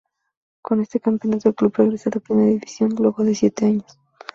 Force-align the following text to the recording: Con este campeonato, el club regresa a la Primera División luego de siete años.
Con 0.63 0.81
este 0.81 0.99
campeonato, 0.99 1.49
el 1.49 1.53
club 1.53 1.73
regresa 1.77 2.09
a 2.09 2.15
la 2.15 2.21
Primera 2.21 2.47
División 2.49 2.89
luego 2.97 3.23
de 3.23 3.35
siete 3.35 3.67
años. 3.67 3.99